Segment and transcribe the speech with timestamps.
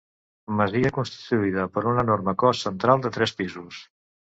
[0.61, 3.89] Masia constituïda per un enorme cos central de tres pisos.